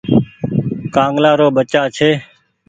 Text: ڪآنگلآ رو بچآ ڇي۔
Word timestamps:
ڪآنگلآ 0.95 1.31
رو 1.39 1.47
بچآ 1.57 1.81
ڇي۔ 1.95 2.09